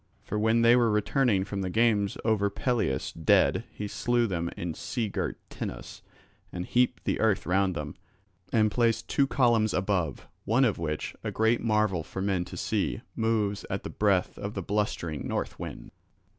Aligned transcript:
For 0.23 0.39
when 0.39 0.63
they 0.63 0.75
were 0.75 0.89
returning 0.89 1.43
from 1.45 1.61
the 1.61 1.69
games 1.69 2.17
over 2.25 2.49
Pelias 2.49 3.11
dead 3.11 3.65
he 3.71 3.87
slew 3.87 4.25
them 4.25 4.49
in 4.57 4.73
sea 4.73 5.09
girt 5.09 5.37
Tenos 5.51 6.01
and 6.51 6.65
heaped 6.65 7.03
the 7.03 7.19
earth 7.19 7.45
round 7.45 7.75
them, 7.75 7.95
and 8.51 8.71
placed 8.71 9.07
two 9.07 9.27
columns 9.27 9.75
above, 9.75 10.27
one 10.43 10.65
of 10.65 10.79
which, 10.79 11.13
a 11.23 11.29
great 11.29 11.61
marvel 11.61 12.01
for 12.01 12.19
men 12.19 12.45
to 12.45 12.57
see, 12.57 13.01
moves 13.15 13.63
at 13.69 13.83
the 13.83 13.91
breath 13.91 14.39
of 14.39 14.55
the 14.55 14.63
blustering 14.63 15.27
north 15.27 15.59
wind. 15.59 15.91